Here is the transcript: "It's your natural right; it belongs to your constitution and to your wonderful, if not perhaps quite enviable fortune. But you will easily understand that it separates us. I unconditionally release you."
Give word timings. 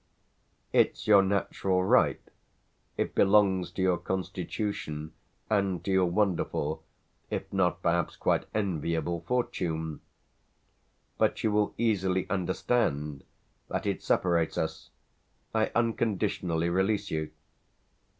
"It's 0.73 1.05
your 1.05 1.21
natural 1.21 1.83
right; 1.83 2.19
it 2.97 3.13
belongs 3.13 3.69
to 3.73 3.83
your 3.83 3.99
constitution 3.99 5.13
and 5.47 5.85
to 5.85 5.91
your 5.91 6.07
wonderful, 6.07 6.81
if 7.29 7.53
not 7.53 7.83
perhaps 7.83 8.15
quite 8.15 8.47
enviable 8.51 9.21
fortune. 9.27 10.01
But 11.19 11.43
you 11.43 11.51
will 11.51 11.75
easily 11.77 12.27
understand 12.31 13.23
that 13.67 13.85
it 13.85 14.01
separates 14.01 14.57
us. 14.57 14.89
I 15.53 15.69
unconditionally 15.75 16.69
release 16.71 17.11
you." 17.11 17.29